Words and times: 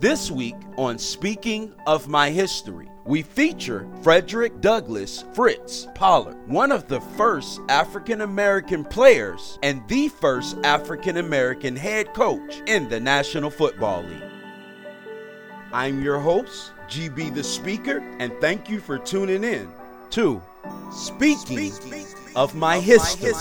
This 0.00 0.30
week 0.30 0.56
on 0.78 0.98
Speaking 0.98 1.74
of 1.86 2.08
My 2.08 2.30
History, 2.30 2.88
we 3.04 3.20
feature 3.20 3.86
Frederick 4.02 4.62
Douglass 4.62 5.26
Fritz 5.34 5.88
Pollard, 5.94 6.38
one 6.48 6.72
of 6.72 6.88
the 6.88 7.02
first 7.18 7.60
African 7.68 8.22
American 8.22 8.82
players 8.82 9.58
and 9.62 9.86
the 9.88 10.08
first 10.08 10.56
African 10.64 11.18
American 11.18 11.76
head 11.76 12.14
coach 12.14 12.62
in 12.66 12.88
the 12.88 12.98
National 12.98 13.50
Football 13.50 14.04
League. 14.04 14.22
I'm 15.70 16.02
your 16.02 16.18
host, 16.18 16.72
GB 16.88 17.34
the 17.34 17.44
Speaker, 17.44 17.98
and 18.18 18.32
thank 18.40 18.70
you 18.70 18.80
for 18.80 18.96
tuning 18.96 19.44
in 19.44 19.68
to 20.12 20.40
Speaking 20.90 21.74
of 22.34 22.54
My 22.54 22.80
History. 22.80 23.32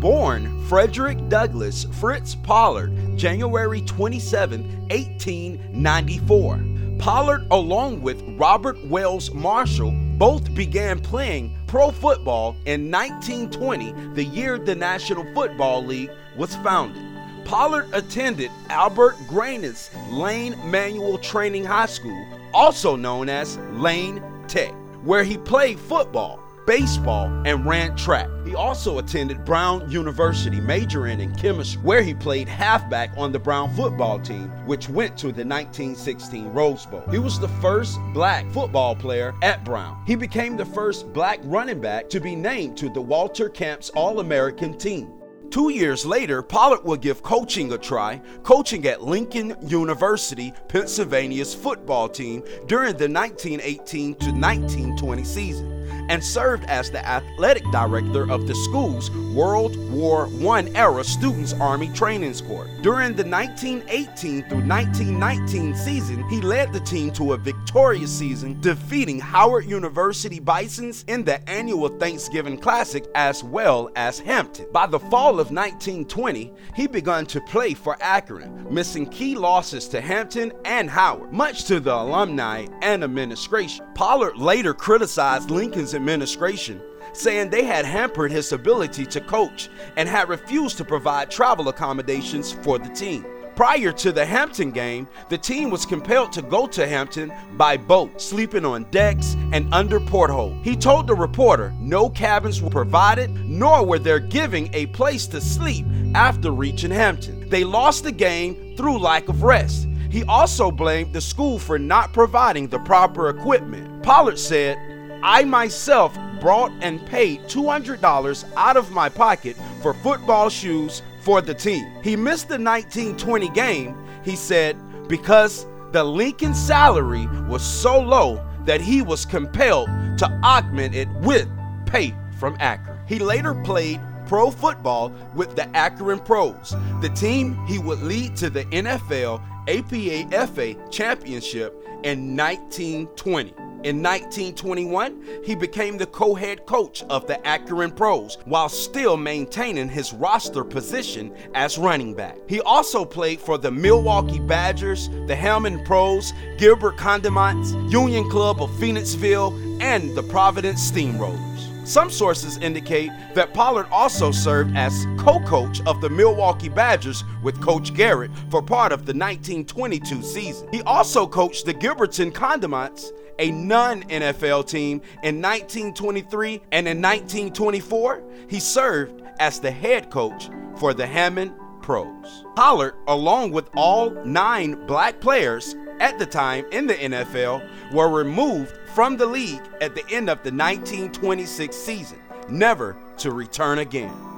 Born 0.00 0.64
Frederick 0.66 1.28
Douglass 1.28 1.84
Fritz 2.00 2.34
Pollard, 2.34 2.90
January 3.20 3.82
27, 3.82 4.62
1894. 4.88 6.64
Pollard, 6.98 7.46
along 7.50 8.00
with 8.00 8.22
Robert 8.38 8.82
Wells 8.86 9.30
Marshall, 9.34 9.90
both 10.16 10.54
began 10.54 10.98
playing 10.98 11.54
pro 11.66 11.90
football 11.90 12.56
in 12.64 12.90
1920, 12.90 14.14
the 14.14 14.24
year 14.24 14.58
the 14.58 14.74
National 14.74 15.30
Football 15.34 15.84
League 15.84 16.10
was 16.34 16.56
founded. 16.56 17.04
Pollard 17.44 17.90
attended 17.92 18.50
Albert 18.70 19.16
Grannis 19.28 19.90
Lane 20.10 20.56
Manual 20.70 21.18
Training 21.18 21.66
High 21.66 21.84
School, 21.84 22.26
also 22.54 22.96
known 22.96 23.28
as 23.28 23.58
Lane 23.72 24.22
Tech, 24.48 24.72
where 25.02 25.24
he 25.24 25.36
played 25.36 25.78
football 25.78 26.40
baseball, 26.66 27.26
and 27.46 27.66
ran 27.66 27.96
track. 27.96 28.28
He 28.44 28.54
also 28.54 28.98
attended 28.98 29.44
Brown 29.44 29.90
University, 29.90 30.60
majoring 30.60 31.20
in 31.20 31.34
chemistry, 31.34 31.80
where 31.82 32.02
he 32.02 32.14
played 32.14 32.48
halfback 32.48 33.12
on 33.16 33.32
the 33.32 33.38
Brown 33.38 33.74
football 33.74 34.18
team, 34.18 34.48
which 34.66 34.88
went 34.88 35.16
to 35.18 35.26
the 35.26 35.44
1916 35.44 36.52
Rose 36.52 36.86
Bowl. 36.86 37.04
He 37.10 37.18
was 37.18 37.38
the 37.38 37.48
first 37.60 37.98
black 38.12 38.50
football 38.50 38.94
player 38.94 39.34
at 39.42 39.64
Brown. 39.64 40.02
He 40.06 40.16
became 40.16 40.56
the 40.56 40.66
first 40.66 41.12
black 41.12 41.40
running 41.44 41.80
back 41.80 42.08
to 42.10 42.20
be 42.20 42.34
named 42.34 42.76
to 42.78 42.88
the 42.88 43.00
Walter 43.00 43.48
Camps 43.48 43.90
All 43.90 44.20
American 44.20 44.76
team. 44.78 45.12
Two 45.50 45.70
years 45.70 46.06
later, 46.06 46.42
Pollard 46.42 46.84
would 46.84 47.00
give 47.00 47.24
coaching 47.24 47.72
a 47.72 47.78
try, 47.78 48.22
coaching 48.44 48.86
at 48.86 49.02
Lincoln 49.02 49.56
University, 49.62 50.54
Pennsylvania's 50.68 51.52
football 51.52 52.08
team 52.08 52.44
during 52.66 52.96
the 52.96 53.08
1918 53.08 54.14
to 54.14 54.30
1920 54.30 55.24
season 55.24 55.79
and 56.10 56.22
served 56.22 56.64
as 56.64 56.90
the 56.90 57.08
athletic 57.08 57.62
director 57.70 58.28
of 58.30 58.48
the 58.48 58.54
school's 58.54 59.12
World 59.32 59.76
War 59.92 60.28
I 60.50 60.68
era 60.74 61.04
Students 61.04 61.52
Army 61.54 61.88
Training 61.90 62.34
Corps. 62.34 62.68
During 62.82 63.14
the 63.14 63.24
1918 63.24 64.42
through 64.48 64.66
1919 64.66 65.74
season, 65.76 66.28
he 66.28 66.40
led 66.40 66.72
the 66.72 66.80
team 66.80 67.12
to 67.12 67.32
a 67.32 67.36
victorious 67.36 68.10
season, 68.10 68.60
defeating 68.60 69.20
Howard 69.20 69.66
University 69.66 70.40
Bisons 70.40 71.04
in 71.06 71.24
the 71.24 71.48
annual 71.48 71.88
Thanksgiving 71.88 72.58
Classic 72.58 73.04
as 73.14 73.44
well 73.44 73.88
as 73.94 74.18
Hampton. 74.18 74.66
By 74.72 74.86
the 74.86 74.98
fall 74.98 75.38
of 75.38 75.52
1920, 75.52 76.52
he 76.74 76.88
began 76.88 77.24
to 77.26 77.40
play 77.42 77.72
for 77.72 77.96
Akron, 78.00 78.66
missing 78.68 79.06
key 79.06 79.36
losses 79.36 79.86
to 79.88 80.00
Hampton 80.00 80.52
and 80.64 80.90
Howard, 80.90 81.32
much 81.32 81.64
to 81.66 81.78
the 81.78 81.94
alumni 81.94 82.66
and 82.82 83.04
administration. 83.04 83.86
Pollard 83.94 84.36
later 84.36 84.74
criticized 84.74 85.52
Lincoln's 85.52 85.94
administration, 86.00 86.80
saying 87.12 87.50
they 87.50 87.64
had 87.64 87.84
hampered 87.84 88.32
his 88.32 88.52
ability 88.52 89.04
to 89.06 89.20
coach 89.20 89.68
and 89.96 90.08
had 90.08 90.28
refused 90.28 90.78
to 90.78 90.84
provide 90.84 91.30
travel 91.30 91.68
accommodations 91.68 92.52
for 92.52 92.78
the 92.78 92.88
team. 92.88 93.24
Prior 93.56 93.92
to 93.92 94.10
the 94.10 94.24
Hampton 94.24 94.70
game, 94.70 95.06
the 95.28 95.36
team 95.36 95.68
was 95.68 95.84
compelled 95.84 96.32
to 96.32 96.40
go 96.40 96.66
to 96.68 96.86
Hampton 96.86 97.30
by 97.58 97.76
boat, 97.76 98.18
sleeping 98.18 98.64
on 98.64 98.84
decks 98.90 99.36
and 99.52 99.72
under 99.74 100.00
porthole. 100.00 100.54
He 100.62 100.74
told 100.74 101.06
the 101.06 101.14
reporter 101.14 101.74
no 101.78 102.08
cabins 102.08 102.62
were 102.62 102.70
provided, 102.70 103.30
nor 103.30 103.84
were 103.84 103.98
they 103.98 104.18
giving 104.20 104.72
a 104.72 104.86
place 104.86 105.26
to 105.26 105.42
sleep 105.42 105.84
after 106.14 106.52
reaching 106.52 106.90
Hampton. 106.90 107.50
They 107.50 107.64
lost 107.64 108.04
the 108.04 108.12
game 108.12 108.74
through 108.78 108.98
lack 108.98 109.28
of 109.28 109.42
rest. 109.42 109.88
He 110.10 110.24
also 110.24 110.70
blamed 110.70 111.12
the 111.12 111.20
school 111.20 111.58
for 111.58 111.78
not 111.78 112.14
providing 112.14 112.66
the 112.66 112.78
proper 112.80 113.28
equipment. 113.28 114.02
Pollard 114.02 114.38
said, 114.38 114.78
I 115.22 115.44
myself 115.44 116.18
brought 116.40 116.72
and 116.80 117.04
paid 117.06 117.42
$200 117.42 118.52
out 118.56 118.76
of 118.76 118.90
my 118.90 119.08
pocket 119.08 119.56
for 119.82 119.94
football 119.94 120.48
shoes 120.48 121.02
for 121.20 121.40
the 121.40 121.54
team. 121.54 121.86
He 122.02 122.16
missed 122.16 122.48
the 122.48 122.58
1920 122.58 123.48
game, 123.50 123.96
he 124.24 124.36
said, 124.36 124.76
because 125.08 125.66
the 125.92 126.02
Lincoln 126.02 126.54
salary 126.54 127.26
was 127.48 127.62
so 127.62 128.00
low 128.00 128.44
that 128.64 128.80
he 128.80 129.02
was 129.02 129.26
compelled 129.26 129.88
to 130.18 130.30
augment 130.42 130.94
it 130.94 131.08
with 131.20 131.48
pay 131.86 132.14
from 132.38 132.56
Akron. 132.60 132.98
He 133.06 133.18
later 133.18 133.54
played 133.54 134.00
pro 134.26 134.50
football 134.50 135.12
with 135.34 135.56
the 135.56 135.68
Akron 135.76 136.20
Pros, 136.20 136.76
the 137.00 137.08
team 137.10 137.58
he 137.66 137.78
would 137.78 138.00
lead 138.00 138.36
to 138.36 138.48
the 138.48 138.64
NFL 138.66 139.42
APA-FA 139.68 140.88
championship 140.90 141.74
in 142.04 142.36
1920. 142.36 143.54
In 143.82 144.02
1921, 144.02 145.40
he 145.42 145.54
became 145.54 145.96
the 145.96 146.06
co 146.06 146.34
head 146.34 146.66
coach 146.66 147.02
of 147.04 147.26
the 147.26 147.44
Akron 147.46 147.90
Pros 147.90 148.36
while 148.44 148.68
still 148.68 149.16
maintaining 149.16 149.88
his 149.88 150.12
roster 150.12 150.64
position 150.64 151.34
as 151.54 151.78
running 151.78 152.14
back. 152.14 152.36
He 152.46 152.60
also 152.60 153.06
played 153.06 153.40
for 153.40 153.56
the 153.56 153.70
Milwaukee 153.70 154.38
Badgers, 154.38 155.08
the 155.26 155.34
Hammond 155.34 155.86
Pros, 155.86 156.34
Gilbert 156.58 156.98
Condiments, 156.98 157.72
Union 157.90 158.28
Club 158.28 158.60
of 158.60 158.68
Phoenixville, 158.72 159.80
and 159.80 160.14
the 160.14 160.24
Providence 160.24 160.90
Steamrollers. 160.90 161.86
Some 161.86 162.10
sources 162.10 162.58
indicate 162.58 163.10
that 163.34 163.54
Pollard 163.54 163.86
also 163.90 164.30
served 164.30 164.76
as 164.76 165.06
co 165.18 165.40
coach 165.40 165.80
of 165.86 166.02
the 166.02 166.10
Milwaukee 166.10 166.68
Badgers 166.68 167.24
with 167.42 167.60
Coach 167.62 167.94
Garrett 167.94 168.30
for 168.50 168.62
part 168.62 168.92
of 168.92 169.06
the 169.06 169.14
1922 169.14 170.22
season. 170.22 170.68
He 170.70 170.82
also 170.82 171.26
coached 171.26 171.64
the 171.64 171.72
Gilberton 171.72 172.32
Condiments 172.34 173.10
a 173.40 173.50
non 173.50 174.02
NFL 174.04 174.68
team 174.68 175.00
in 175.24 175.42
1923, 175.42 176.62
and 176.70 176.86
in 176.86 177.02
1924, 177.02 178.22
he 178.48 178.60
served 178.60 179.22
as 179.40 179.58
the 179.58 179.70
head 179.70 180.10
coach 180.10 180.50
for 180.76 180.94
the 180.94 181.06
Hammond 181.06 181.52
Pros. 181.82 182.44
Pollard, 182.54 182.94
along 183.08 183.50
with 183.50 183.68
all 183.74 184.10
nine 184.24 184.86
black 184.86 185.20
players 185.20 185.74
at 185.98 186.18
the 186.18 186.26
time 186.26 186.64
in 186.70 186.86
the 186.86 186.94
NFL, 186.94 187.92
were 187.92 188.08
removed 188.08 188.76
from 188.94 189.16
the 189.16 189.26
league 189.26 189.62
at 189.80 189.94
the 189.94 190.06
end 190.10 190.28
of 190.30 190.42
the 190.42 190.52
1926 190.52 191.74
season, 191.74 192.18
never 192.48 192.96
to 193.16 193.32
return 193.32 193.78
again. 193.78 194.29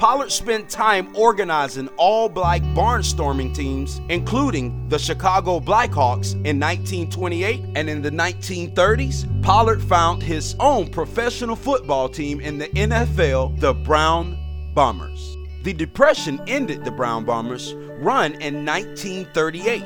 Pollard 0.00 0.32
spent 0.32 0.70
time 0.70 1.14
organizing 1.14 1.86
all 1.98 2.30
black 2.30 2.62
barnstorming 2.74 3.54
teams, 3.54 4.00
including 4.08 4.88
the 4.88 4.98
Chicago 4.98 5.60
Blackhawks 5.60 6.32
in 6.32 6.58
1928. 6.58 7.60
And 7.76 7.90
in 7.90 8.00
the 8.00 8.10
1930s, 8.10 9.42
Pollard 9.42 9.82
found 9.82 10.22
his 10.22 10.56
own 10.58 10.90
professional 10.90 11.54
football 11.54 12.08
team 12.08 12.40
in 12.40 12.56
the 12.56 12.68
NFL, 12.68 13.60
the 13.60 13.74
Brown 13.74 14.38
Bombers. 14.72 15.36
The 15.64 15.74
Depression 15.74 16.40
ended 16.46 16.82
the 16.82 16.90
Brown 16.90 17.26
Bombers' 17.26 17.74
run 17.74 18.32
in 18.40 18.64
1938, 18.64 19.82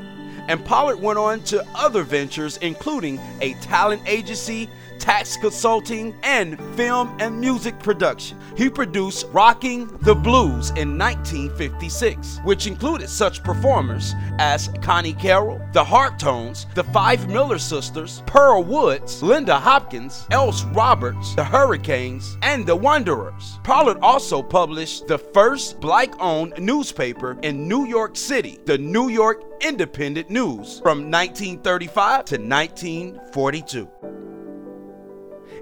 and 0.46 0.64
Pollard 0.64 1.00
went 1.00 1.18
on 1.18 1.42
to 1.46 1.66
other 1.74 2.04
ventures, 2.04 2.56
including 2.58 3.18
a 3.40 3.54
talent 3.54 4.02
agency 4.06 4.70
tax 4.98 5.36
consulting, 5.36 6.14
and 6.22 6.60
film 6.76 7.16
and 7.20 7.40
music 7.40 7.78
production. 7.78 8.38
He 8.56 8.68
produced 8.68 9.26
Rocking 9.32 9.86
the 10.02 10.14
Blues 10.14 10.70
in 10.70 10.98
1956, 10.98 12.40
which 12.44 12.66
included 12.66 13.08
such 13.08 13.42
performers 13.42 14.14
as 14.38 14.70
Connie 14.80 15.12
Carroll, 15.12 15.60
the 15.72 15.84
Harptones, 15.84 16.72
the 16.74 16.84
Five 16.84 17.28
Miller 17.28 17.58
Sisters, 17.58 18.22
Pearl 18.26 18.62
Woods, 18.62 19.22
Linda 19.22 19.58
Hopkins, 19.58 20.26
Else 20.30 20.64
Roberts, 20.64 21.34
the 21.34 21.44
Hurricanes, 21.44 22.36
and 22.42 22.66
the 22.66 22.76
Wanderers. 22.76 23.58
Pollard 23.64 23.98
also 24.00 24.42
published 24.42 25.06
the 25.06 25.18
first 25.18 25.80
black 25.80 26.10
owned 26.20 26.54
newspaper 26.58 27.36
in 27.42 27.68
New 27.68 27.86
York 27.86 28.16
City, 28.16 28.58
the 28.64 28.78
New 28.78 29.08
York 29.08 29.42
Independent 29.60 30.30
News, 30.30 30.80
from 30.80 31.10
1935 31.10 32.24
to 32.26 32.36
1942. 32.36 34.13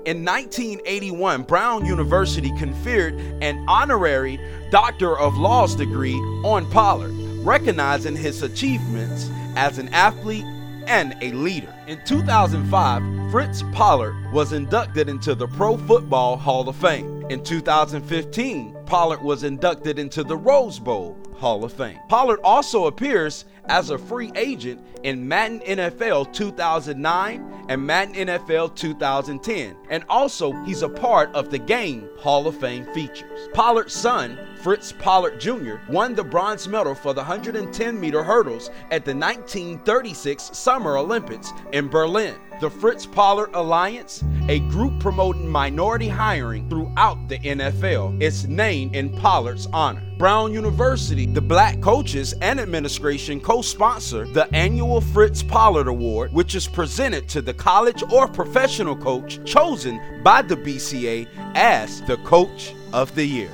In 0.05 0.25
1981, 0.25 1.45
Brown 1.45 1.87
University 1.87 2.51
conferred 2.59 3.15
an 3.41 3.65
honorary 3.69 4.41
Doctor 4.71 5.17
of 5.17 5.37
Laws 5.37 5.77
degree 5.77 6.17
on 6.43 6.69
Pollard, 6.73 7.13
recognizing 7.45 8.17
his 8.17 8.43
achievements 8.43 9.31
as 9.55 9.79
an 9.79 9.89
athlete 9.91 10.45
and 10.89 11.15
a 11.21 11.31
leader. 11.31 11.73
In 11.87 12.01
2005, 12.05 13.31
Fritz 13.31 13.63
Pollard 13.73 14.17
was 14.33 14.53
inducted 14.53 15.09
into 15.09 15.37
the 15.37 15.47
Pro 15.47 15.77
Football 15.77 16.37
Hall 16.37 16.69
of 16.69 16.75
Fame. 16.75 17.22
In 17.33 17.43
2015, 17.43 18.77
Pollard 18.85 19.23
was 19.23 19.43
inducted 19.43 19.99
into 19.99 20.23
the 20.23 20.37
Rose 20.37 20.79
Bowl 20.79 21.17
Hall 21.37 21.65
of 21.65 21.73
Fame. 21.73 21.99
Pollard 22.11 22.41
also 22.45 22.89
appears 22.89 23.47
as 23.71 23.89
a 23.89 23.97
free 23.97 24.31
agent 24.37 24.85
in 25.03 25.27
Madden 25.27 25.61
NFL 25.61 26.35
2009 26.35 27.65
and 27.71 27.87
Madden 27.87 28.27
NFL 28.27 28.77
2010. 28.77 29.75
And 29.89 30.05
also, 30.11 30.53
he's 30.65 30.83
a 30.83 30.91
part 30.91 31.35
of 31.35 31.51
the 31.51 31.59
Game 31.59 32.07
Hall 32.19 32.47
of 32.47 32.61
Fame 32.61 32.85
features. 32.93 33.49
Pollard's 33.55 33.95
son, 33.95 34.39
Fritz 34.63 34.93
Pollard 34.93 35.41
Jr., 35.41 35.77
won 35.89 36.15
the 36.15 36.23
bronze 36.23 36.69
medal 36.69 36.95
for 36.95 37.15
the 37.15 37.23
110 37.23 37.99
meter 37.99 38.23
hurdles 38.23 38.69
at 38.91 39.07
the 39.07 39.15
1936 39.15 40.51
Summer 40.53 40.99
Olympics 40.99 41.51
in 41.73 41.89
Berlin. 41.89 42.35
The 42.63 42.71
Fritz 42.71 43.07
Pollard 43.07 43.51
Alliance, 43.55 44.23
a 44.49 44.61
group 44.61 45.01
promoting 45.01 45.49
minority 45.49 46.07
hiring 46.07 46.69
throughout 46.69 47.29
the 47.29 47.41
NFL, 47.41 48.23
is 48.23 48.47
named 48.47 48.95
in 48.95 49.11
Pollard's 49.11 49.67
honor. 49.73 50.01
Brown 50.17 50.53
University, 50.53 51.27
the 51.27 51.41
Black 51.41 51.81
Coaches 51.81 52.35
and 52.41 52.61
Administration 52.61 53.41
co 53.41 53.63
sponsor 53.63 54.27
the 54.27 54.49
annual 54.55 55.01
Fritz 55.01 55.43
Pollard 55.43 55.89
Award, 55.89 56.33
which 56.33 56.55
is 56.55 56.69
presented 56.69 57.29
to 57.31 57.43
the 57.43 57.53
college 57.53 58.05
or 58.13 58.29
professional 58.29 58.95
coach 58.95 59.41
chosen 59.45 60.01
by 60.23 60.41
the 60.41 60.55
BCA 60.55 61.27
as 61.57 62.01
the 62.03 62.19
Coach 62.19 62.77
of 62.93 63.13
the 63.17 63.25
Year. 63.25 63.51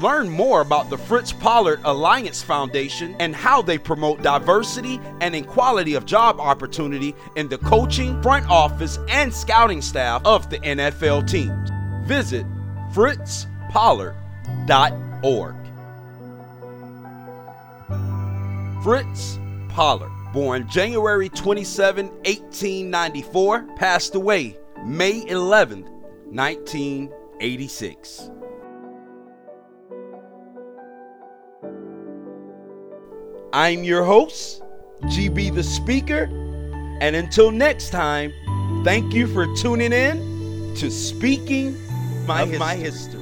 Learn 0.00 0.30
more 0.30 0.60
about 0.60 0.90
the 0.90 0.98
Fritz 0.98 1.32
Pollard 1.32 1.80
Alliance 1.82 2.40
Foundation 2.40 3.16
and 3.18 3.34
how 3.34 3.60
they 3.62 3.78
promote 3.78 4.22
diversity 4.22 5.00
and 5.20 5.34
equality 5.34 5.94
of 5.94 6.06
job 6.06 6.38
opportunity 6.38 7.16
in 7.34 7.48
the 7.48 7.58
coaching, 7.58 8.22
front 8.22 8.48
office, 8.48 9.00
and 9.08 9.34
scouting 9.34 9.82
staff 9.82 10.24
of 10.24 10.48
the 10.50 10.58
NFL 10.58 11.28
teams. 11.28 11.70
Visit 12.06 12.46
fritzpollard.org. 12.92 15.56
Fritz 18.84 19.40
Pollard, 19.68 20.12
born 20.32 20.68
January 20.68 21.28
27, 21.28 22.06
1894, 22.06 23.62
passed 23.74 24.14
away 24.14 24.56
May 24.84 25.26
11, 25.26 25.82
1986. 26.30 28.30
I'm 33.58 33.82
your 33.82 34.04
host, 34.04 34.62
GB 35.06 35.52
the 35.52 35.64
Speaker, 35.64 36.30
and 37.00 37.16
until 37.16 37.50
next 37.50 37.90
time, 37.90 38.32
thank 38.84 39.12
you 39.12 39.26
for 39.26 39.52
tuning 39.56 39.92
in 39.92 40.76
to 40.76 40.92
Speaking 40.92 41.76
my, 42.24 42.44
my 42.44 42.76
history. 42.76 43.17